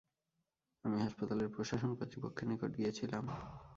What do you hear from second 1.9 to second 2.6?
কর্তৃপক্ষের